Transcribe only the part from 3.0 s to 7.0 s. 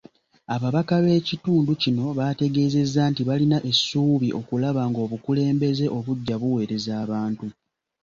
nti balina essuubi okulaba ng’obukulembeze obuggya buweereza